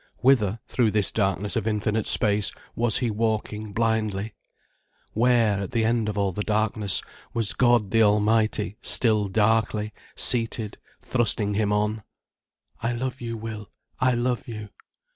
[0.17, 4.33] Whither, through this darkness of infinite space, was he walking blindly?
[5.13, 7.03] Where, at the end of all the darkness,
[7.35, 12.01] was God the Almighty still darkly, seated, thrusting him on?
[12.81, 13.69] "I love you, Will,
[13.99, 14.69] I love you."